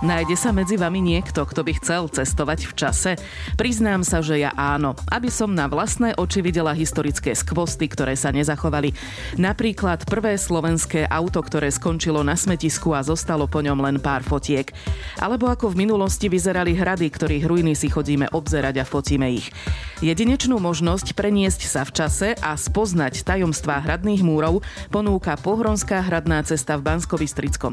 [0.00, 3.12] Nájde sa medzi vami niekto, kto by chcel cestovať v čase?
[3.60, 8.32] Priznám sa, že ja áno, aby som na vlastné oči videla historické skvosty, ktoré sa
[8.32, 8.96] nezachovali.
[9.36, 14.72] Napríklad prvé slovenské auto, ktoré skončilo na smetisku a zostalo po ňom len pár fotiek.
[15.20, 19.52] Alebo ako v minulosti vyzerali hrady, ktorých ruiny si chodíme obzerať a fotíme ich.
[20.00, 26.80] Jedinečnú možnosť preniesť sa v čase a spoznať tajomstvá hradných múrov ponúka Pohronská hradná cesta
[26.80, 27.20] v bansko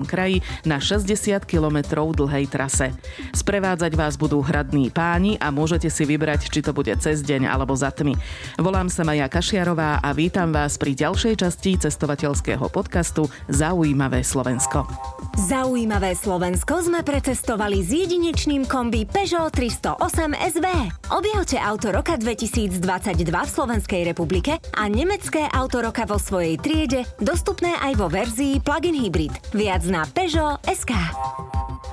[0.03, 1.07] kraji na 60
[1.47, 2.89] kilometrov dlhej trase.
[3.37, 7.77] Sprevádzať vás budú hradní páni a môžete si vybrať, či to bude cez deň alebo
[7.77, 8.17] za tmy.
[8.57, 14.89] Volám sa Maja Kašiarová a vítam vás pri ďalšej časti cestovateľského podcastu Zaujímavé Slovensko.
[15.37, 20.65] Zaujímavé Slovensko sme precestovali s jedinečným kombi Peugeot 308 SV.
[21.13, 22.81] Objavte auto roka 2022
[23.29, 28.97] v Slovenskej republike a nemecké auto roka vo svojej triede, dostupné aj vo verzii plug-in
[28.97, 29.33] hybrid.
[29.53, 30.95] Viac na Peugeot SK.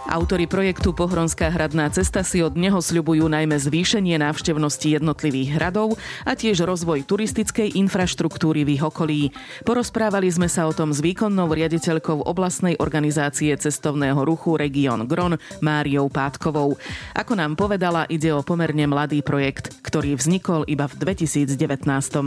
[0.05, 5.97] Autori projektu Pohronská hradná cesta si od neho sľubujú najmä zvýšenie návštevnosti jednotlivých hradov
[6.29, 9.33] a tiež rozvoj turistickej infraštruktúry v ich okolí.
[9.65, 16.13] Porozprávali sme sa o tom s výkonnou riaditeľkou oblastnej organizácie cestovného ruchu Region Gron Máriou
[16.13, 16.77] Pátkovou.
[17.17, 21.57] Ako nám povedala, ide o pomerne mladý projekt, ktorý vznikol iba v 2019.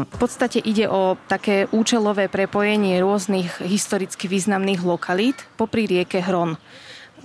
[0.09, 6.57] V podstate ide o také účelové prepojenie rôznych historicky významných lokalít popri rieke Hron.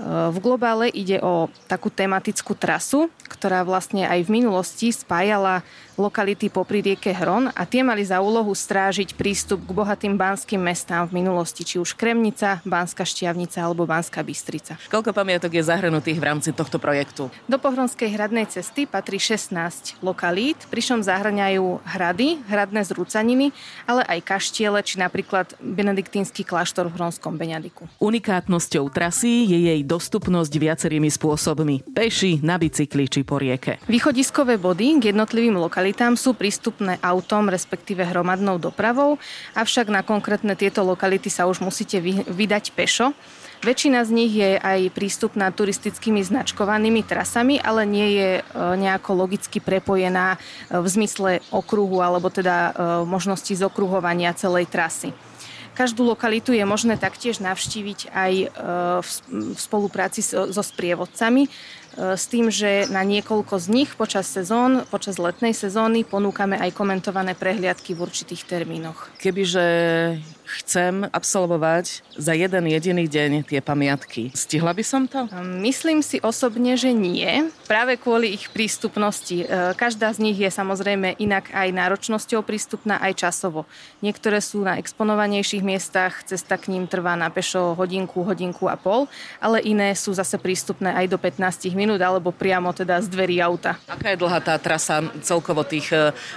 [0.01, 5.65] V globále ide o takú tematickú trasu, ktorá vlastne aj v minulosti spájala
[5.97, 11.05] lokality popri rieke Hron a tie mali za úlohu strážiť prístup k bohatým banským mestám
[11.09, 14.81] v minulosti, či už Kremnica, Banská Štiavnica alebo Banská Bystrica.
[14.89, 17.29] Koľko pamiatok je zahrnutých v rámci tohto projektu?
[17.45, 23.53] Do Pohronskej hradnej cesty patrí 16 lokalít, pričom zahrňajú hrady, hradné zrúcaniny,
[23.85, 27.87] ale aj kaštiele, či napríklad benediktínsky kláštor v Hronskom Beňadiku.
[28.01, 31.85] Unikátnosťou trasy je jej dostupnosť viacerými spôsobmi.
[31.93, 33.79] Peši, na bicykli či po rieke.
[33.89, 39.17] Východiskové body k jednotlivým lokalitám sú prístupné autom, respektíve hromadnou dopravou,
[39.57, 43.17] avšak na konkrétne tieto lokality sa už musíte vydať pešo.
[43.63, 49.63] Väčšina z nich je aj prístupná turistickými značkovanými trasami, ale nie je e, nejako logicky
[49.63, 52.71] prepojená e, v zmysle okruhu alebo teda e,
[53.07, 55.15] možnosti zokruhovania celej trasy.
[55.79, 58.33] Každú lokalitu je možné taktiež navštíviť aj
[59.01, 61.49] v spolupráci so sprievodcami,
[61.97, 67.37] s tým, že na niekoľko z nich počas sezón, počas letnej sezóny ponúkame aj komentované
[67.37, 69.13] prehliadky v určitých termínoch.
[69.21, 69.67] Kebyže
[70.61, 74.35] chcem absolvovať za jeden jediný deň tie pamiatky.
[74.37, 75.25] Stihla by som to?
[75.41, 77.49] Myslím si osobne, že nie.
[77.65, 79.45] Práve kvôli ich prístupnosti.
[79.45, 83.65] E, každá z nich je samozrejme inak aj náročnosťou prístupná, aj časovo.
[84.05, 89.09] Niektoré sú na exponovanejších miestach, cesta k ním trvá na pešo hodinku, hodinku a pol,
[89.41, 93.81] ale iné sú zase prístupné aj do 15 minút alebo priamo teda z dverí auta.
[93.89, 95.89] Aká je dlhá tá trasa celkovo tých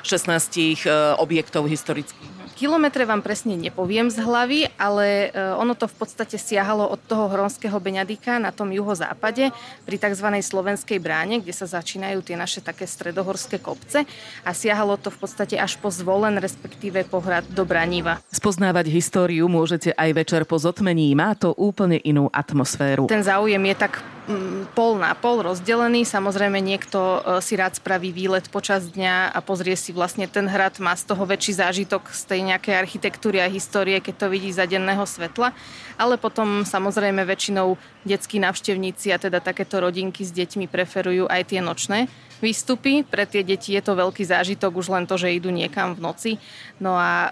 [0.06, 2.36] 16 e, e, objektov historických?
[2.56, 7.30] Kilometre vám presne nepoviem z hlavy, ale e, ono to v podstate siahalo od toho
[7.30, 9.54] Hronského Beňadika na tom juhozápade
[9.86, 10.28] pri tzv.
[10.42, 14.10] slovenskej bráne, kde sa začínajú tie naše také stredohorské kopce
[14.42, 18.18] a siahalo to v podstate až po zvolen, respektíve pohrad do Braníva.
[18.34, 21.14] Spoznávať históriu môžete aj večer po zotmení.
[21.14, 23.06] Má to úplne inú atmosféru.
[23.06, 26.10] Ten záujem je tak mm, pol na pol rozdelený.
[26.10, 30.82] Samozrejme niekto e, si rád spraví výlet počas dňa a pozrie si vlastne ten hrad,
[30.82, 34.66] má z toho väčší zážitok z tej nejakej architektúry a histórie, keď to vidí za
[34.66, 35.54] denného svetla.
[36.02, 41.62] Ale potom samozrejme väčšinou detskí návštevníci a teda takéto rodinky s deťmi preferujú aj tie
[41.62, 42.10] nočné
[42.40, 43.04] výstupy.
[43.06, 46.32] Pre tie deti je to veľký zážitok už len to, že idú niekam v noci.
[46.80, 47.30] No a e,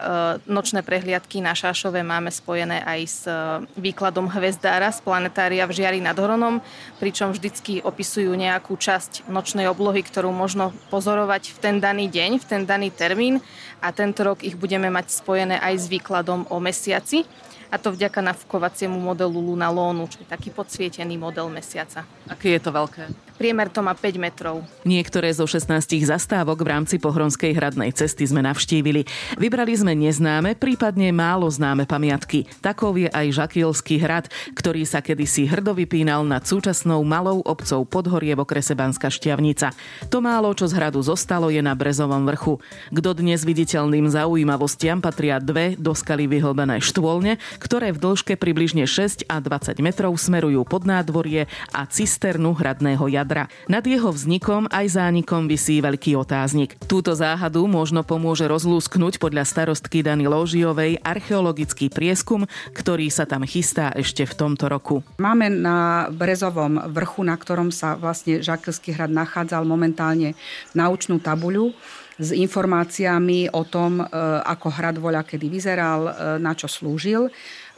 [0.47, 3.33] nočné prehliadky na Šášove máme spojené aj s e,
[3.79, 6.63] výkladom hvezdára z planetária v Žiari nad Hronom,
[7.03, 12.45] pričom vždycky opisujú nejakú časť nočnej oblohy, ktorú možno pozorovať v ten daný deň, v
[12.45, 13.43] ten daný termín
[13.83, 17.27] a tento rok ich budeme mať spojené aj s výkladom o mesiaci
[17.73, 22.05] a to vďaka nafúkovaciemu modelu Luna Lónu, čo je taký podsvietený model mesiaca.
[22.29, 23.09] Aké je to veľké?
[23.33, 24.61] Priemer to má 5 metrov.
[24.85, 25.73] Niektoré zo 16
[26.05, 29.09] zastávok v rámci Pohronskej hradnej cesty sme navštívili.
[29.41, 32.45] Vybrali sme neznáme, prípadne málo známe pamiatky.
[32.61, 38.37] Takov je aj Žakilský hrad, ktorý sa kedysi hrdo vypínal nad súčasnou malou obcou Podhorie
[38.37, 39.73] v okrese Banská Šťavnica.
[40.13, 42.61] To málo, čo z hradu zostalo, je na Brezovom vrchu.
[42.93, 49.41] K dodnes viditeľným zaujímavostiam patria dve doskaly vyhlbené štôlne, ktoré v dĺžke približne 6 a
[49.41, 53.47] 20 metrov smerujú pod nádvorie a cisternu hradného jadra jadra.
[53.71, 56.75] Nad jeho vznikom aj zánikom vysí veľký otáznik.
[56.91, 62.43] Túto záhadu možno pomôže rozlúsknuť podľa starostky Dany Ložiovej archeologický prieskum,
[62.75, 64.99] ktorý sa tam chystá ešte v tomto roku.
[65.15, 70.35] Máme na Brezovom vrchu, na ktorom sa vlastne Žakilský hrad nachádzal momentálne
[70.75, 71.71] naučnú tabuľu
[72.19, 74.05] s informáciami o tom, e,
[74.45, 77.31] ako hrad voľa kedy vyzeral, e, na čo slúžil.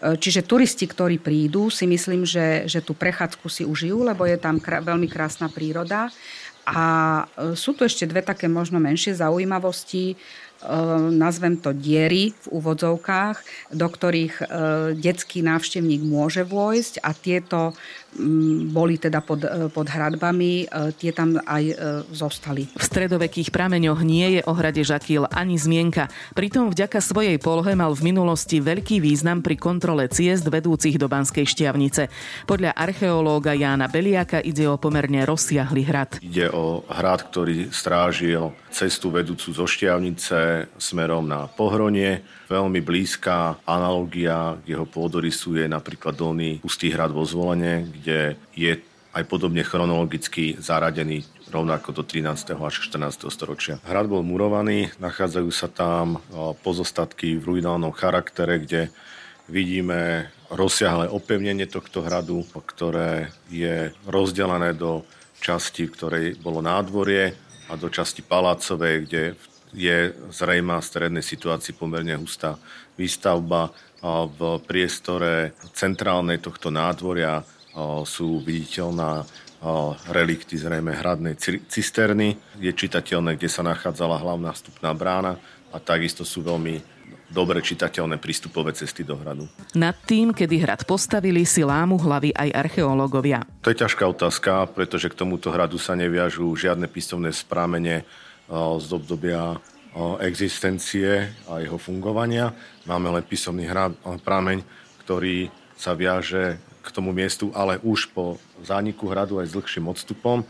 [0.05, 4.37] E, čiže turisti, ktorí prídu, si myslím, že, že tú prechádzku si užijú, lebo je
[4.37, 6.13] tam krá, veľmi krásna príroda.
[6.65, 6.85] A
[7.53, 10.17] sú tu ešte dve také možno menšie zaujímavosti.
[11.13, 14.49] Nazvem to diery v úvodzovkách, do ktorých
[14.97, 17.77] detský návštevník môže vojsť a tieto
[18.71, 21.75] boli teda pod, e, pod hradbami, e, tie tam aj e,
[22.15, 22.67] zostali.
[22.71, 26.07] V stredovekých prameňoch nie je o hrade Žakil ani zmienka.
[26.31, 31.43] Pritom vďaka svojej polohe mal v minulosti veľký význam pri kontrole ciest vedúcich do Banskej
[31.43, 32.07] šťavnice.
[32.47, 36.23] Podľa archeológa Jána Beliaka ide o pomerne rozsiahly hrad.
[36.23, 42.23] Ide o hrad, ktorý strážil cestu vedúcu zo šťavnice smerom na Pohronie.
[42.45, 48.77] Veľmi blízka analogia k jeho pôdorysu je napríklad Dolný Pustý hrad vo Zvolenie, kde je
[49.15, 52.53] aj podobne chronologicky zaradený rovnako do 13.
[52.59, 53.31] až 14.
[53.31, 53.79] storočia.
[53.87, 56.19] Hrad bol murovaný, nachádzajú sa tam
[56.61, 58.81] pozostatky v ruinálnom charaktere, kde
[59.47, 65.07] vidíme rozsiahle opevnenie tohto hradu, ktoré je rozdelené do
[65.41, 67.33] časti, v ktorej bolo nádvorie
[67.69, 69.21] a do časti palácovej, kde
[69.75, 72.55] je zrejma v strednej situácii pomerne hustá
[72.95, 73.75] výstavba.
[74.05, 77.43] V priestore centrálnej tohto nádvoria
[78.07, 79.27] sú viditeľná
[80.13, 81.35] relikty zrejme hradnej
[81.67, 82.37] cisterny.
[82.61, 85.41] Je čitateľné, kde sa nachádzala hlavná vstupná brána
[85.73, 86.79] a takisto sú veľmi
[87.25, 89.49] dobre čitateľné prístupové cesty do hradu.
[89.73, 93.41] Nad tým, kedy hrad postavili, si lámu hlavy aj archeológovia.
[93.65, 98.05] To je ťažká otázka, pretože k tomuto hradu sa neviažú žiadne písomné sprámene
[98.51, 99.57] z obdobia
[100.19, 102.51] existencie a jeho fungovania.
[102.83, 103.65] Máme len písomný
[104.21, 104.61] prameň,
[105.07, 105.49] ktorý
[105.79, 110.45] sa viaže k tomu miestu, ale už po zániku hradu aj s dlhším odstupom.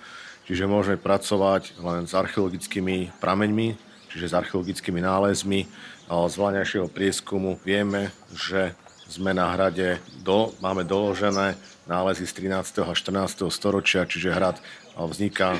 [0.45, 3.73] Čiže môžeme pracovať len s archeologickými prameňmi,
[4.13, 5.65] čiže s archeologickými nálezmi.
[6.05, 8.77] Z vláňajšieho prieskumu vieme, že
[9.09, 11.57] sme na hrade, do, máme doložené
[11.89, 12.85] nálezy z 13.
[12.85, 13.49] a 14.
[13.49, 14.57] storočia, čiže hrad
[14.97, 15.57] vzniká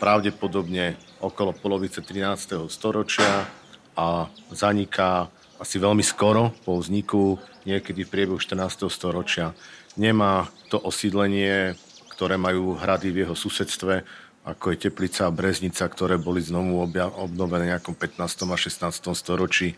[0.00, 2.56] pravdepodobne okolo polovice 13.
[2.72, 3.44] storočia
[3.92, 5.28] a zaniká
[5.60, 7.36] asi veľmi skoro po vzniku,
[7.68, 8.88] niekedy v priebehu 14.
[8.88, 9.52] storočia
[10.00, 11.76] nemá to osídlenie,
[12.16, 14.00] ktoré majú hrady v jeho susedstve,
[14.48, 16.80] ako je Teplica a Breznica, ktoré boli znovu
[17.20, 18.24] obnovené v nejakom 15.
[18.48, 19.12] a 16.
[19.12, 19.76] storočí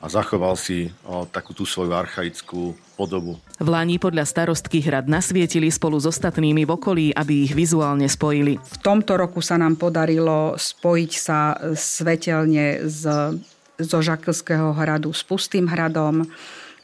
[0.00, 3.36] a zachoval si o, takú tú svoju archaickú podobu.
[3.60, 8.56] V Lani podľa starostky hrad nasvietili spolu s ostatnými v okolí, aby ich vizuálne spojili.
[8.56, 13.36] V tomto roku sa nám podarilo spojiť sa svetelne z,
[13.76, 16.24] zo Žakelského hradu s Pustým hradom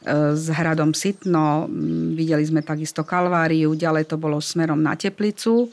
[0.07, 1.67] s hradom Sitno,
[2.15, 5.67] videli sme takisto Kalváriu, ďalej to bolo smerom na Teplicu.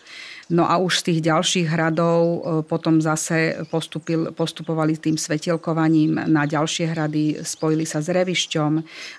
[0.53, 2.39] No a už z tých ďalších hradov e,
[2.69, 8.73] potom zase postupil, postupovali tým svetielkovaním na ďalšie hrady, spojili sa s Revišťom,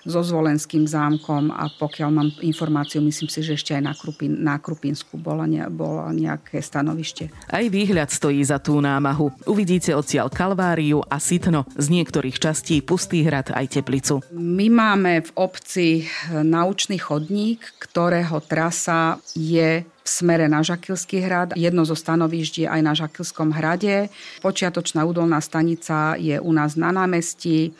[0.06, 4.56] so Zvolenským zámkom a pokiaľ mám informáciu, myslím si, že ešte aj na, Krupin, na
[4.62, 7.50] Krupinsku bolo, ne, bolo nejaké stanovište.
[7.50, 9.34] Aj výhľad stojí za tú námahu.
[9.50, 14.22] Uvidíte odtiaľ Kalváriu a Sitno, z niektorých častí Pustý hrad aj Teplicu.
[14.30, 15.88] My máme v obci
[16.30, 21.58] naučný chodník, ktorého trasa je v smere na Žakilský hrad.
[21.58, 24.06] Jedno zo stanovišť je aj na Žakilskom hrade.
[24.38, 27.74] Počiatočná údolná stanica je u nás na námestí.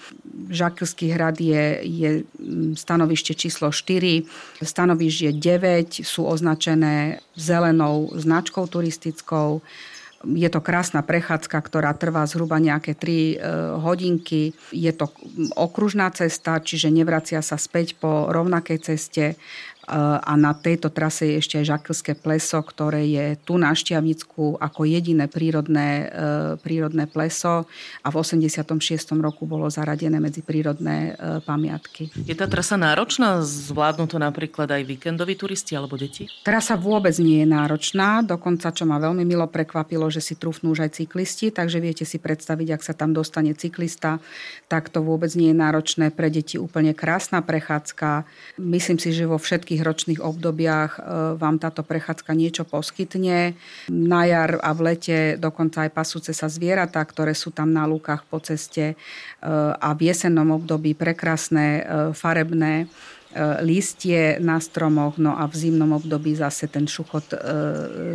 [0.50, 4.26] Žakilský hrad je, je mm, stanovište číslo 4.
[4.58, 5.32] Stanovišť je
[6.02, 9.62] 9, sú označené zelenou značkou turistickou.
[10.26, 13.34] Je to krásna prechádzka, ktorá trvá zhruba nejaké 3 e,
[13.78, 14.56] hodinky.
[14.74, 15.12] Je to
[15.54, 19.38] okružná cesta, čiže nevracia sa späť po rovnakej ceste
[19.90, 24.80] a na tejto trase je ešte aj Žakelské pleso, ktoré je tu na Šťavnicku ako
[24.82, 27.66] jediné prírodné, e, prírodné pleso
[28.02, 29.22] a v 86.
[29.22, 32.10] roku bolo zaradené medzi prírodné e, pamiatky.
[32.26, 33.42] Je tá trasa náročná?
[33.42, 36.26] Zvládnu to napríklad aj víkendoví turisti alebo deti?
[36.42, 40.86] Trasa vôbec nie je náročná, dokonca čo ma veľmi milo prekvapilo, že si trúfnú už
[40.86, 44.22] aj cyklisti, takže viete si predstaviť, ak sa tam dostane cyklista,
[44.70, 46.10] tak to vôbec nie je náročné.
[46.10, 48.28] Pre deti úplne krásna prechádzka.
[48.58, 51.00] Myslím si, že vo všetkých všetkých ročných obdobiach e,
[51.36, 53.52] vám táto prechádzka niečo poskytne.
[53.92, 58.24] Na jar a v lete dokonca aj pasúce sa zvieratá, ktoré sú tam na lúkach
[58.24, 58.96] po ceste e,
[59.76, 61.82] a v jesennom období prekrásne e,
[62.16, 62.88] farebné
[63.60, 67.38] listie na stromoch, no a v zimnom období zase ten šuchot e,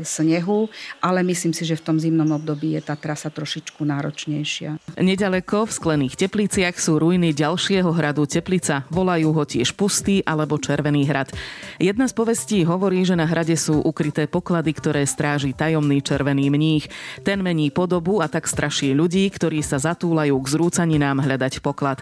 [0.01, 0.69] snehu,
[1.01, 4.97] ale myslím si, že v tom zimnom období je tá trasa trošičku náročnejšia.
[4.97, 8.89] Nedaleko v sklených tepliciach sú ruiny ďalšieho hradu Teplica.
[8.89, 11.29] Volajú ho tiež Pustý alebo Červený hrad.
[11.77, 16.89] Jedna z povestí hovorí, že na hrade sú ukryté poklady, ktoré stráži tajomný červený mních.
[17.21, 22.01] Ten mení podobu a tak straší ľudí, ktorí sa zatúlajú k zrúcaninám hľadať poklad.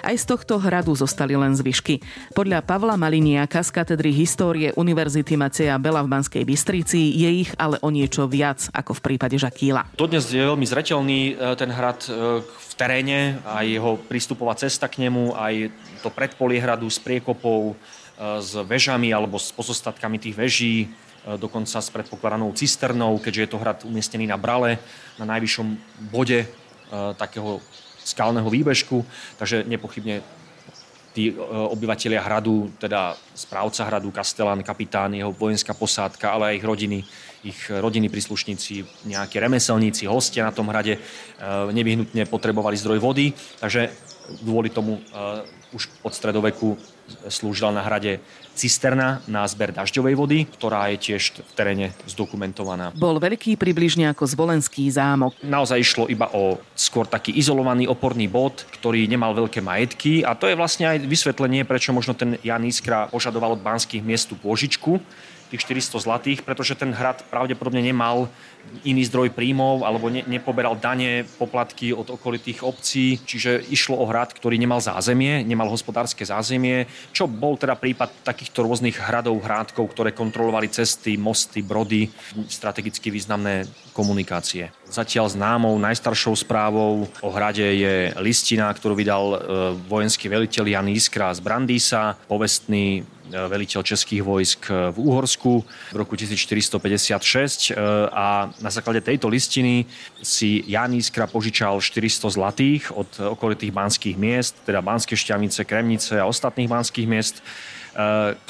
[0.00, 2.00] Aj z tohto hradu zostali len zvyšky.
[2.32, 7.80] Podľa Pavla Maliniaka z katedry histórie Univerzity Maceja Bela v Banskej Bystrici je ich ale
[7.80, 9.96] o niečo viac ako v prípade Žakíla.
[9.96, 15.04] Dodnes je veľmi zretelný e, ten hrad e, v teréne, aj jeho prístupová cesta k
[15.08, 17.74] nemu, aj to predpolie hradu s priekopou, e,
[18.40, 20.76] s vežami alebo s pozostatkami tých veží,
[21.20, 24.80] dokonca s predpokladanou cisternou, keďže je to hrad umiestnený na brale,
[25.20, 25.68] na najvyššom
[26.08, 26.48] bode
[27.20, 27.60] takého
[28.00, 29.04] skalného výbežku,
[29.36, 30.24] takže nepochybne
[31.10, 36.64] tí e, obyvateľia hradu, teda správca hradu, kastelán, kapitán, jeho vojenská posádka, ale aj ich
[36.64, 36.98] rodiny,
[37.46, 41.00] ich rodiny príslušníci, nejakí remeselníci, hostia na tom hrade e,
[41.74, 43.90] nevyhnutne potrebovali zdroj vody, takže
[44.38, 45.00] kvôli tomu e,
[45.74, 46.78] už od stredoveku
[47.26, 48.22] slúžila na hrade
[48.54, 52.94] cisterna na zber dažďovej vody, ktorá je tiež v teréne zdokumentovaná.
[52.94, 55.34] Bol veľký približne ako zvolenský zámok.
[55.42, 60.46] Naozaj išlo iba o skôr taký izolovaný oporný bod, ktorý nemal veľké majetky a to
[60.50, 65.00] je vlastne aj vysvetlenie, prečo možno ten Jan Iskra požadoval od banských miest tú pôžičku,
[65.50, 68.30] tých 400 zlatých, pretože ten hrad pravdepodobne nemal
[68.86, 74.30] iný zdroj príjmov alebo ne, nepoberal dane, poplatky od okolitých obcí, čiže išlo o hrad,
[74.30, 80.14] ktorý nemal zázemie, nemal hospodárske zázemie, čo bol teda prípad takýchto rôznych hradov, hrádkov, ktoré
[80.14, 82.06] kontrolovali cesty, mosty, brody,
[82.46, 84.70] strategicky významné komunikácie.
[84.90, 89.38] Zatiaľ známou najstaršou správou o hrade je listina, ktorú vydal e,
[89.86, 95.62] vojenský veliteľ Jan Iskra z Brandýsa, povestný veliteľ českých vojsk v Úhorsku
[95.94, 99.86] v roku 1456 e, a na základe tejto listiny
[100.20, 103.08] si Jan Iskra požičal 400 zlatých od
[103.38, 107.42] okolitých banských miest, teda Banské šťavnice, Kremnice a ostatných banských miest, e,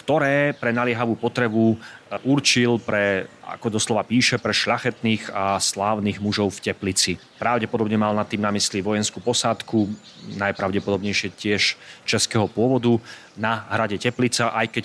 [0.00, 1.76] ktoré pre naliehavú potrebu
[2.26, 7.22] určil pre, ako doslova píše, pre šľachetných a slávnych mužov v Teplici.
[7.38, 9.86] Pravdepodobne mal nad tým na mysli vojenskú posádku,
[10.34, 12.98] najpravdepodobnejšie tiež českého pôvodu
[13.38, 14.84] na hrade Teplica, aj keď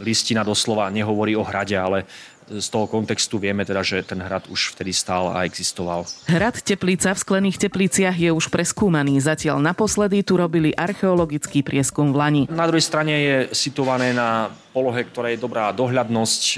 [0.00, 2.08] listina doslova nehovorí o hrade, ale
[2.48, 6.06] z toho kontextu vieme teda, že ten hrad už vtedy stál a existoval.
[6.26, 9.22] Hrad Teplica v sklených tepliciach je už preskúmaný.
[9.22, 12.42] Zatiaľ naposledy tu robili archeologický prieskum v Lani.
[12.50, 16.56] Na druhej strane je situované na polohe, ktorá je dobrá dohľadnosť, e,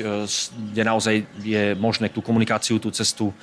[0.73, 3.35] kde naozaj je možné tú komunikáciu, tú cestu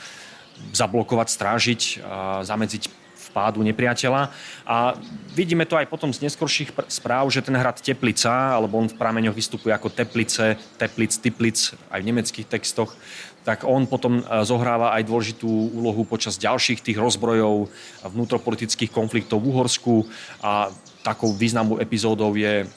[0.74, 2.84] zablokovať, strážiť a zamedziť
[3.32, 4.28] vpádu nepriateľa.
[4.68, 5.00] A
[5.32, 9.34] vidíme to aj potom z neskorších správ, že ten hrad Teplica, alebo on v prameňoch
[9.34, 11.58] vystupuje ako Teplice, Teplic, Tiplic,
[11.88, 12.92] aj v nemeckých textoch,
[13.42, 17.74] tak on potom e, zohráva aj dôležitú úlohu počas ďalších tých rozbrojov
[18.06, 20.06] vnútropolitických konfliktov v Uhorsku
[20.46, 20.70] a
[21.02, 22.70] takou významnou epizódou je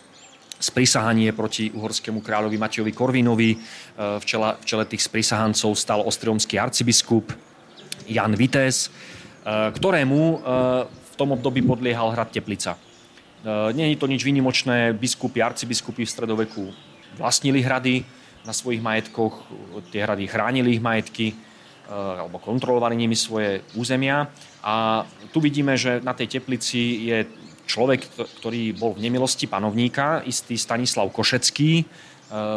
[0.56, 3.50] sprisahanie proti uhorskému kráľovi Matejovi Korvinovi.
[3.52, 3.56] E,
[4.16, 7.28] v čele, v čele tých sprisahancov stal ostriomský arcibiskup
[8.08, 10.38] Jan Vitéz Eh, ktorému eh,
[10.88, 12.74] v tom období podliehal hrad Teplica.
[12.74, 16.64] Eh, nie je to nič výnimočné, biskupy, arcibiskupy v stredoveku
[17.20, 18.02] vlastnili hrady
[18.42, 19.46] na svojich majetkoch,
[19.94, 21.32] tie hrady chránili ich majetky
[21.84, 24.24] alebo kontrolovali nimi svoje územia.
[24.64, 27.28] A tu vidíme, že na tej teplici je
[27.68, 28.08] človek,
[28.40, 31.84] ktorý bol v nemilosti panovníka, istý Stanislav Košecký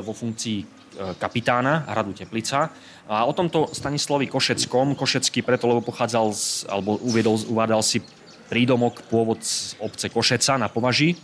[0.04, 0.77] vo funkcii
[1.22, 2.74] kapitána hradu Teplica
[3.08, 8.04] a o tomto Stanislavi Košeckom, Košecký preto, lebo pochádzal z, alebo uviedol, uvádal si
[8.48, 11.18] prídomok pôvod z obce Košeca na Považi, e,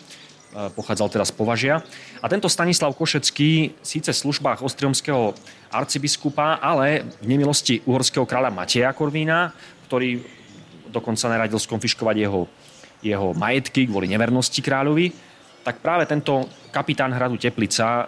[0.72, 1.76] pochádzal teda z Považia.
[2.22, 5.36] A tento Stanislav Košecký síce v službách ostriomského
[5.72, 9.52] arcibiskupa, ale v nemilosti uhorského kráľa Mateja Korvína,
[9.90, 10.24] ktorý
[10.94, 12.46] dokonca naradil skonfiškovať jeho,
[13.02, 15.10] jeho majetky kvôli nevernosti kráľovi,
[15.64, 18.06] tak práve tento kapitán hradu Teplica e,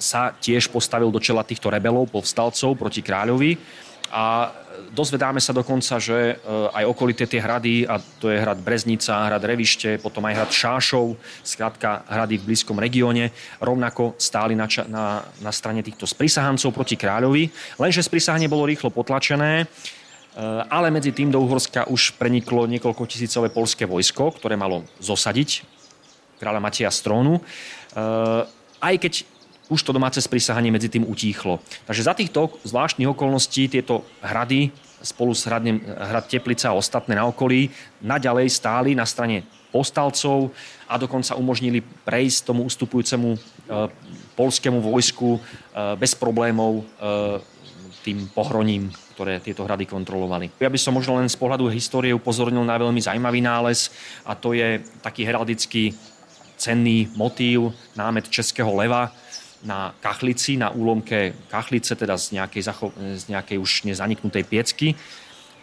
[0.00, 3.60] sa tiež postavil do čela týchto rebelov, povstalcov proti kráľovi
[4.10, 4.50] a
[4.90, 6.34] dozvedáme sa dokonca, že e,
[6.74, 11.14] aj okolité tie hrady, a to je hrad Breznica, hrad Revište, potom aj hrad Šášov,
[11.46, 13.30] skrátka hrady v blízkom regióne,
[13.62, 17.46] rovnako stáli na, ča- na, na strane týchto sprisahancov proti kráľovi,
[17.78, 19.66] lenže sprisahanie bolo rýchlo potlačené, e,
[20.66, 25.62] ale medzi tým do Uhorska už preniklo niekoľko tisícové polské vojsko, ktoré malo zosadiť
[26.42, 27.38] kráľa Mateja z trónu.
[27.38, 27.42] E,
[28.80, 29.14] aj keď
[29.70, 31.62] už to domáce sprísahanie medzi tým utíchlo.
[31.86, 37.24] Takže za týchto zvláštnych okolností tieto hrady spolu s hradnem, hrad Teplica a ostatné na
[37.24, 37.72] okolí
[38.04, 40.50] naďalej stáli na strane postalcov
[40.90, 43.38] a dokonca umožnili prejsť tomu ustupujúcemu e,
[44.34, 45.40] polskému vojsku e,
[45.96, 46.84] bez problémov e,
[48.02, 50.50] tým pohroním, ktoré tieto hrady kontrolovali.
[50.58, 53.92] Ja by som možno len z pohľadu histórie upozornil na veľmi zaujímavý nález
[54.26, 55.94] a to je taký heraldický
[56.60, 59.08] cenný motív, námet českého leva
[59.64, 64.96] na kachlici, na úlomke kachlice, teda z nejakej, zacho- z nejakej už nezaniknutej piecky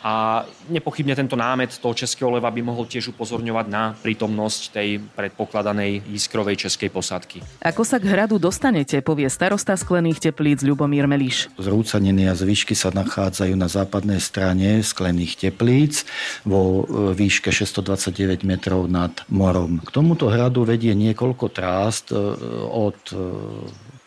[0.06, 6.06] a nepochybne tento námet toho českého leva by mohol tiež upozorňovať na prítomnosť tej predpokladanej
[6.14, 7.42] iskrovej českej posádky.
[7.66, 11.50] Ako sa k hradu dostanete, povie starosta sklených teplíc Ľubomír Meliš.
[11.58, 16.06] Zrúcaniny a zvyšky sa nachádzajú na západnej strane sklených teplíc
[16.46, 19.82] vo e, výške 629 metrov nad morom.
[19.82, 22.22] K tomuto hradu vedie niekoľko trást e,
[22.70, 23.18] od e,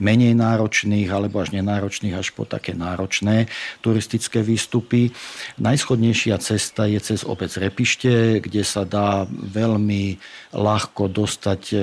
[0.00, 3.46] menej náročných alebo až nenáročných až po také náročné
[3.84, 5.12] turistické výstupy.
[5.60, 10.16] Najschodnejšia cesta je cez obec Repište, kde sa dá veľmi
[10.56, 11.76] ľahko dostať e,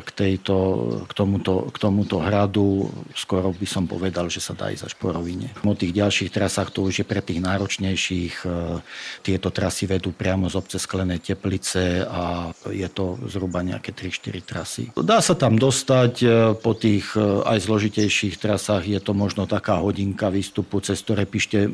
[0.00, 0.56] k, tejto,
[1.04, 2.88] k, tomuto, k tomuto hradu.
[3.12, 5.52] Skoro by som povedal, že sa dá ísť až po rovine.
[5.66, 8.34] O tých ďalších trasách to už je pre tých náročnejších.
[8.46, 8.80] E,
[9.20, 14.84] tieto trasy vedú priamo z obce Sklené Teplice a je to zhruba nejaké 3-4 trasy.
[14.94, 19.80] Dá sa tam dostať e, po tých aj aj zložitejších trasách je to možno taká
[19.80, 21.72] hodinka výstupu cez to Repište,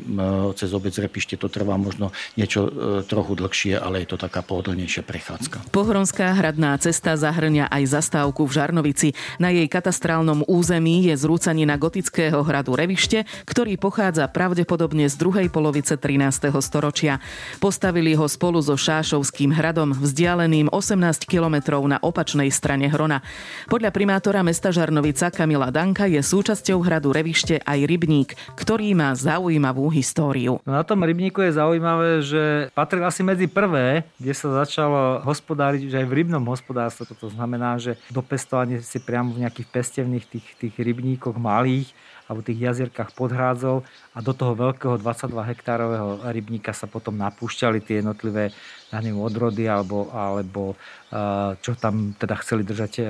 [0.55, 2.71] cez obec Repište to trvá možno niečo e,
[3.03, 5.75] trochu dlhšie, ale je to taká pohodlnejšia prechádzka.
[5.75, 9.11] Pohronská hradná cesta zahrňa aj zastávku v Žarnovici.
[9.43, 15.99] Na jej katastrálnom území je zrúcanina gotického hradu Revište, ktorý pochádza pravdepodobne z druhej polovice
[15.99, 16.47] 13.
[16.63, 17.19] storočia.
[17.59, 23.19] Postavili ho spolu so Šášovským hradom, vzdialeným 18 kilometrov na opačnej strane Hrona.
[23.67, 29.89] Podľa primátora mesta Žarnovica Kamila Danka je súčasťou hradu Revište aj rybník, ktorý má zaujímavú
[29.89, 30.61] históriu.
[30.69, 35.93] Na tom rybníku je zaujímavé, že patril asi medzi prvé, kde sa začalo hospodáriť už
[35.97, 37.09] aj v rybnom hospodárstve.
[37.17, 41.89] To znamená, že do pestovania si priamo v nejakých pestevných tých, tých rybníkoch malých
[42.27, 43.83] alebo tých jazierkách podhrádzov
[44.15, 48.55] a do toho veľkého 22 hektárového rybníka sa potom napúšťali tie jednotlivé
[48.93, 50.77] neviem, odrody alebo, alebo
[51.09, 53.05] eh, čo tam teda chceli držať eh,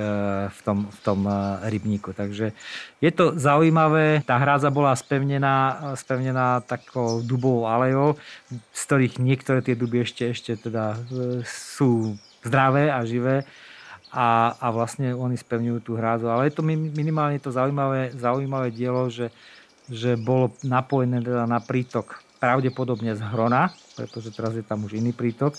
[0.48, 1.34] v tom, v tom eh,
[1.68, 2.16] rybníku.
[2.16, 2.56] Takže
[3.04, 4.24] je to zaujímavé.
[4.24, 8.16] Tá hrádza bola spevnená, spevnená takou dubovou alejou,
[8.72, 10.96] z ktorých niektoré tie duby ešte, ešte teda
[11.44, 13.44] sú zdravé a živé
[14.14, 16.30] a, a vlastne oni spevňujú tú hrádzu.
[16.30, 19.34] Ale je to minimálne to zaujímavé, zaujímavé dielo, že,
[19.90, 25.10] že bolo napojené teda na prítok pravdepodobne z Hrona, pretože teraz je tam už iný
[25.10, 25.58] prítok.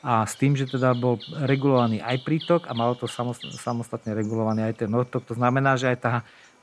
[0.00, 3.04] A s tým, že teda bol regulovaný aj prítok a malo to
[3.60, 5.28] samostatne regulovaný aj ten odtok.
[5.28, 6.12] To znamená, že aj tá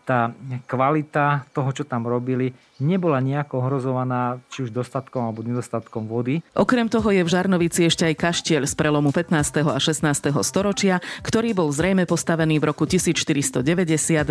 [0.08, 0.32] tá
[0.72, 6.40] kvalita toho, čo tam robili, nebola nejako ohrozovaná či už dostatkom alebo nedostatkom vody.
[6.56, 9.68] Okrem toho je v Žarnovici ešte aj kaštiel z prelomu 15.
[9.68, 10.32] a 16.
[10.48, 13.60] storočia, ktorý bol zrejme postavený v roku 1490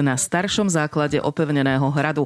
[0.01, 2.25] na staršom základe opevneného hradu.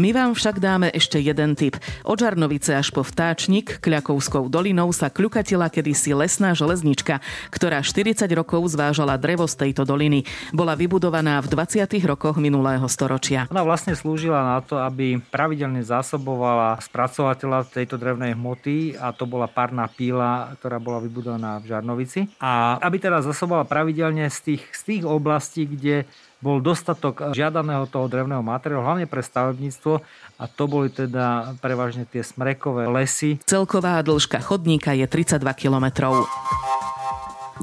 [0.00, 1.76] My vám však dáme ešte jeden tip.
[2.06, 7.20] Od Žarnovice až po Vtáčnik, Kľakovskou dolinou sa kľukatila kedysi lesná železnička,
[7.52, 10.24] ktorá 40 rokov zvážala drevo z tejto doliny.
[10.54, 11.90] Bola vybudovaná v 20.
[12.06, 13.46] rokoch minulého storočia.
[13.52, 19.50] Ona vlastne slúžila na to, aby pravidelne zásobovala spracovateľa tejto drevnej hmoty a to bola
[19.50, 22.20] párna píla, ktorá bola vybudovaná v Žarnovici.
[22.42, 26.08] A aby teda zásobovala pravidelne z tých, z tých oblastí, kde
[26.44, 30.04] bol dostatok žiadaného toho drevného materiálu, hlavne pre stavebníctvo
[30.36, 33.40] a to boli teda prevažne tie smrekové lesy.
[33.48, 36.28] Celková dĺžka chodníka je 32 kilometrov.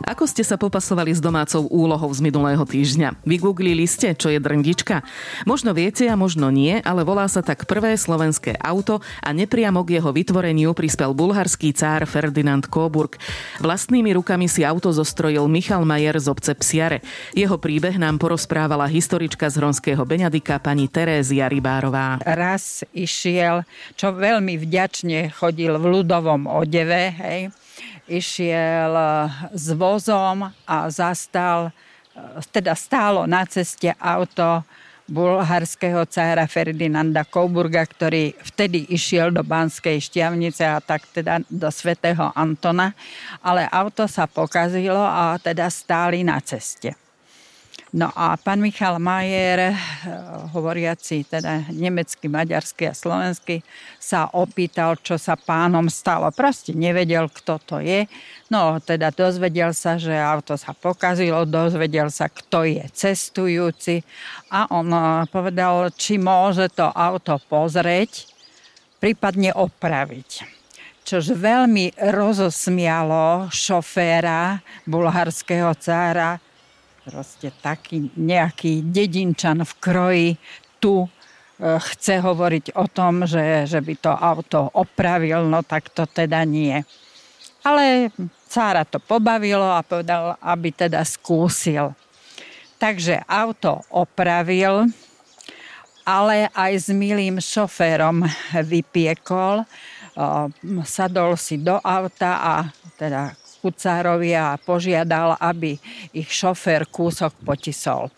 [0.01, 3.21] Ako ste sa popasovali s domácou úlohou z minulého týždňa?
[3.29, 5.05] Vygooglili ste, čo je drndička?
[5.45, 10.01] Možno viete a možno nie, ale volá sa tak prvé slovenské auto a nepriamo k
[10.01, 13.21] jeho vytvoreniu prispel bulharský cár Ferdinand Coburg.
[13.61, 17.05] Vlastnými rukami si auto zostrojil Michal Majer z obce Psiare.
[17.37, 22.17] Jeho príbeh nám porozprávala historička z Hronského Beňadika pani Terézia Rybárová.
[22.25, 23.61] Raz išiel,
[23.93, 27.53] čo veľmi vďačne chodil v ľudovom odeve, hej,
[28.07, 34.63] išiel eh, s vozom a zastal, eh, teda stálo na ceste auto
[35.03, 42.31] bulharského cára Ferdinanda Kouburga, ktorý vtedy išiel do Banskej šťavnice a tak teda do svätého
[42.31, 42.95] Antona,
[43.43, 47.02] ale auto sa pokazilo a teda stáli na ceste.
[47.93, 49.77] No a pán Michal Majer, eh,
[50.49, 53.61] hovoriaci teda nemecky, maďarsky a slovensky,
[54.01, 56.25] sa opýtal, čo sa pánom stalo.
[56.33, 58.09] Proste nevedel, kto to je.
[58.49, 64.01] No teda dozvedel sa, že auto sa pokazilo, dozvedel sa, kto je cestujúci
[64.49, 68.25] a on eh, povedal, či môže to auto pozrieť
[68.97, 70.49] prípadne opraviť
[71.03, 76.39] čož veľmi rozosmialo šoféra bulharského cára.
[77.03, 80.29] Proste taký nejaký dedinčan v kroji
[80.79, 81.09] tu e,
[81.59, 86.79] chce hovoriť o tom, že, že by to auto opravil, no tak to teda nie.
[87.63, 88.11] Ale
[88.47, 91.91] cára to pobavilo a povedal, aby teda skúsil.
[92.79, 94.87] Takže auto opravil,
[96.03, 99.63] ale aj s milým šoférom vypiekol.
[100.83, 102.55] Sadol si do auta a
[102.99, 103.31] teda
[103.63, 105.79] kucárovi a požiadal, aby
[106.11, 108.11] ich šofér kúsok potisol.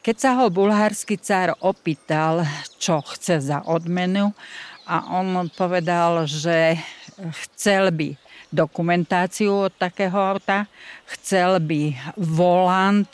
[0.00, 2.48] Keď sa ho bulharský cár opýtal,
[2.80, 4.32] čo chce za odmenu,
[4.88, 6.80] a on povedal, že
[7.44, 8.16] chcel by
[8.48, 10.64] dokumentáciu od takého auta,
[11.04, 13.08] chcel by volant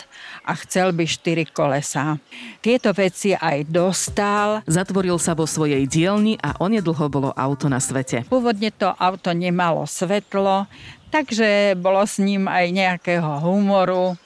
[0.44, 2.20] a chcel by štyri kolesa.
[2.60, 4.60] Tieto veci aj dostal.
[4.68, 8.28] Zatvoril sa vo svojej dielni a onedlho bolo auto na svete.
[8.28, 10.68] Pôvodne to auto nemalo svetlo,
[11.08, 14.18] takže bolo s ním aj nejakého humoru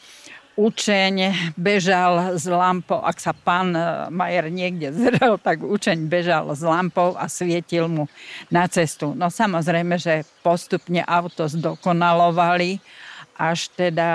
[0.59, 1.15] učeň
[1.55, 7.15] bežal s lampou, ak sa pán e, Majer niekde zrel, tak učeň bežal s lampou
[7.15, 8.11] a svietil mu
[8.51, 9.15] na cestu.
[9.15, 12.83] No samozrejme, že postupne auto zdokonalovali,
[13.39, 14.11] až teda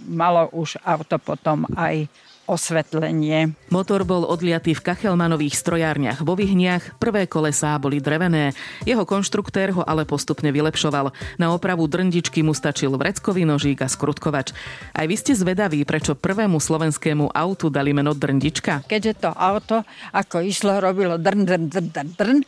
[0.00, 2.08] malo už auto potom aj
[2.50, 3.54] osvetlenie.
[3.70, 8.52] Motor bol odliatý v kachelmanových strojárniach vo Vyhniach, prvé kolesá boli drevené.
[8.82, 11.14] Jeho konštruktér ho ale postupne vylepšoval.
[11.38, 14.54] Na opravu drndičky mu stačil vreckový nožík a skrutkovač.
[14.92, 18.86] Aj vy ste zvedaví, prečo prvému slovenskému autu dali meno drndička?
[18.86, 22.40] Keďže to auto, ako išlo, robilo drn, drn, drn, drn, drn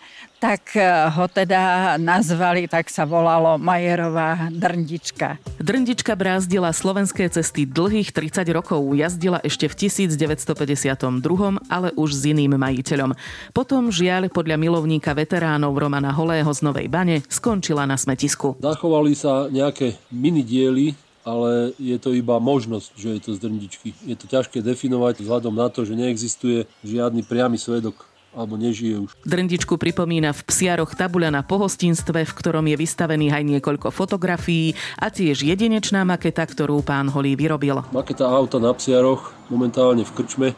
[0.44, 5.40] tak eh, ho teda nazvali, tak sa volalo Majerová drndička.
[5.57, 8.85] Drndička brázdila slovenské cesty dlhých 30 rokov.
[8.92, 13.12] Jazdila ešte v 1952, ale už s iným majiteľom.
[13.52, 18.56] Potom žiaľ podľa milovníka veteránov Romana Holého z Novej Bane skončila na smetisku.
[18.60, 23.88] Zachovali sa nejaké mini diely, ale je to iba možnosť, že je to z drndičky.
[24.04, 29.10] Je to ťažké definovať vzhľadom na to, že neexistuje žiadny priamy svedok alebo nežije už.
[29.24, 35.08] Drndičku pripomína v Psiaroch tabuľa na pohostinstve, v ktorom je vystavený aj niekoľko fotografií a
[35.08, 37.86] tiež jedinečná maketa, ktorú pán Holý vyrobil.
[37.94, 40.48] Maketa auta na Psiaroch, momentálne v Krčme,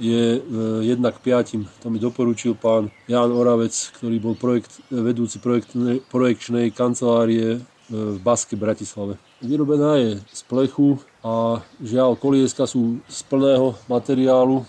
[0.00, 0.40] je e,
[0.88, 1.68] jednak piatim.
[1.84, 7.58] To mi doporučil pán Jan Oravec, ktorý bol projekt, vedúci projektnej, projekčnej kancelárie e,
[7.92, 9.20] v Baske Bratislave.
[9.44, 14.64] Vyrobená je z plechu a žiaľ kolieska sú z plného materiálu,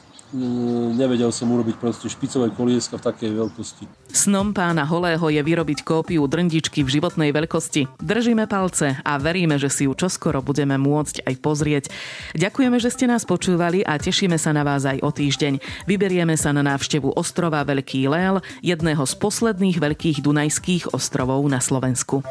[0.95, 3.83] nevedel som urobiť proste špicové kolieska v takej veľkosti.
[4.11, 7.87] Snom pána Holého je vyrobiť kópiu drndičky v životnej veľkosti.
[8.03, 11.85] Držíme palce a veríme, že si ju čoskoro budeme môcť aj pozrieť.
[12.35, 15.87] Ďakujeme, že ste nás počúvali a tešíme sa na vás aj o týždeň.
[15.87, 22.23] Vyberieme sa na návštevu ostrova Veľký Lél, jedného z posledných veľkých dunajských ostrovov na Slovensku.